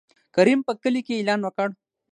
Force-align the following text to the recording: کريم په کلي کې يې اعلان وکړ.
کريم 0.35 0.59
په 0.67 0.73
کلي 0.81 1.01
کې 1.07 1.13
يې 1.15 1.19
اعلان 1.19 1.39
وکړ. 1.43 1.69